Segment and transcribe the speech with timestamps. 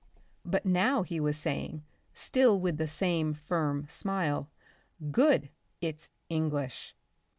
[0.43, 1.83] But now he was saying,
[2.15, 4.49] still with the same firm smile,
[5.11, 5.49] "Good.
[5.79, 6.95] It's English."